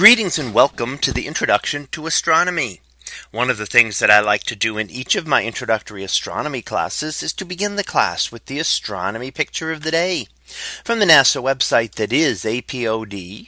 [0.00, 2.80] Greetings and welcome to the introduction to astronomy.
[3.32, 6.62] One of the things that I like to do in each of my introductory astronomy
[6.62, 10.26] classes is to begin the class with the astronomy picture of the day
[10.84, 13.46] from the NASA website that is apod.nasa.gov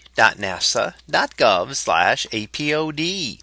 [2.29, 3.41] apod.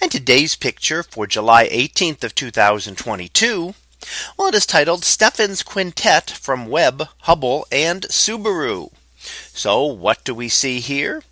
[0.00, 3.74] And today's picture for July 18th of 2022.
[4.36, 8.92] Well, it is titled Stephan's Quintet from Webb, Hubble and Subaru.
[9.18, 11.24] So what do we see here?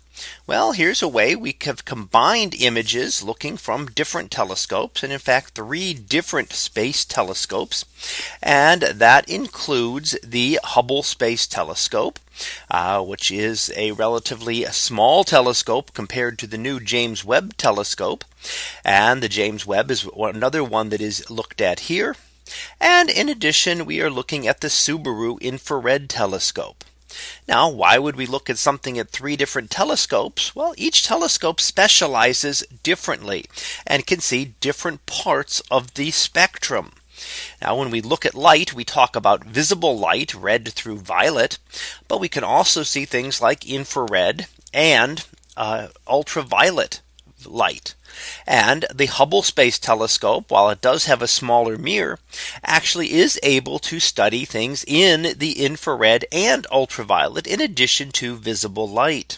[0.47, 5.53] Well, here's a way we have combined images looking from different telescopes and in fact
[5.53, 7.85] three different space telescopes.
[8.41, 12.19] And that includes the Hubble Space Telescope,
[12.71, 18.23] uh, which is a relatively small telescope compared to the new James Webb telescope.
[18.83, 22.15] And the James Webb is another one that is looked at here.
[22.79, 26.83] And in addition, we are looking at the Subaru infrared telescope.
[27.47, 30.55] Now, why would we look at something at three different telescopes?
[30.55, 33.45] Well, each telescope specializes differently
[33.85, 36.91] and can see different parts of the spectrum.
[37.61, 41.57] Now when we look at light, we talk about visible light red through violet,
[42.07, 47.01] but we can also see things like infrared and uh, ultraviolet
[47.45, 47.93] light.
[48.47, 52.19] And the Hubble Space Telescope, while it does have a smaller mirror,
[52.63, 58.89] actually is able to study things in the infrared and ultraviolet in addition to visible
[58.89, 59.37] light.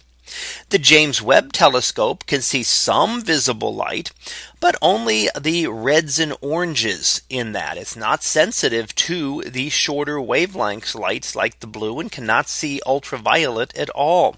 [0.70, 4.12] The James Webb telescope can see some visible light,
[4.60, 10.94] but only the reds and oranges in that it's not sensitive to the shorter wavelengths
[10.94, 14.38] lights like the blue and cannot see ultraviolet at all.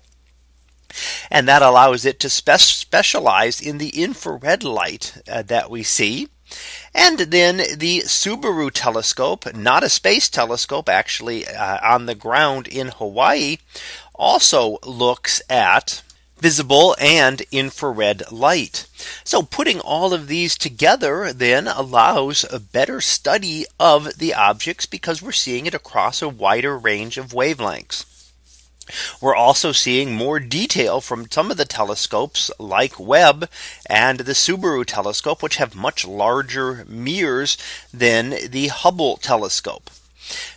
[1.30, 6.28] And that allows it to spe specialize in the infrared light uh, that we see.
[6.94, 12.90] And then the Subaru telescope, not a space telescope, actually uh, on the ground in
[12.90, 13.58] Hawaii,
[14.14, 16.02] also looks at
[16.42, 18.88] visible and infrared light.
[19.24, 25.22] So putting all of these together then allows a better study of the objects because
[25.22, 28.06] we're seeing it across a wider range of wavelengths.
[29.22, 33.50] We're also seeing more detail from some of the telescopes like Webb
[33.86, 37.58] and the Subaru telescope, which have much larger mirrors
[37.94, 39.90] than the Hubble telescope.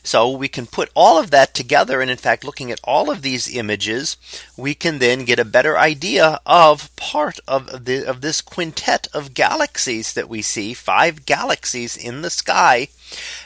[0.03, 2.01] So we can put all of that together.
[2.01, 4.17] And in fact, looking at all of these images,
[4.57, 9.35] we can then get a better idea of part of, the, of this quintet of
[9.35, 12.89] galaxies that we see five galaxies in the sky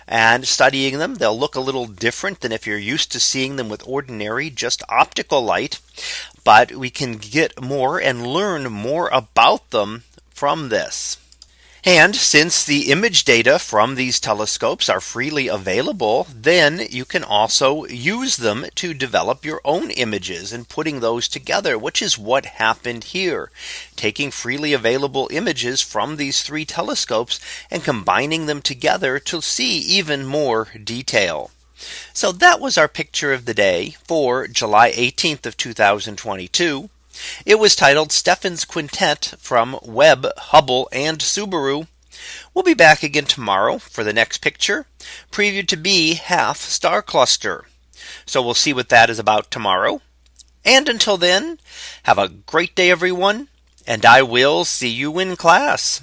[0.06, 1.14] and studying them.
[1.16, 4.82] They'll look a little different than if you're used to seeing them with ordinary just
[4.88, 5.80] optical light.
[6.44, 11.18] But we can get more and learn more about them from this.
[11.84, 17.84] And since the image data from these telescopes are freely available, then you can also
[17.86, 23.04] use them to develop your own images and putting those together, which is what happened
[23.04, 23.50] here.
[23.94, 27.38] Taking freely available images from these three telescopes
[27.70, 31.50] and combining them together to see even more detail.
[32.12, 36.90] So that was our picture of the day for July 18th of 2022.
[37.46, 41.86] It was titled Stephan's Quintet from Webb, Hubble and Subaru.
[42.52, 44.86] We'll be back again tomorrow for the next picture
[45.30, 47.66] previewed to be half star cluster.
[48.26, 50.00] So we'll see what that is about tomorrow.
[50.64, 51.58] And until then,
[52.02, 53.48] have a great day, everyone.
[53.86, 56.02] And I will see you in class.